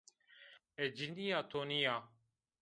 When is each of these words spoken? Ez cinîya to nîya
Ez 0.83 0.87
cinîya 0.97 1.39
to 1.49 1.61
nîya 1.69 1.95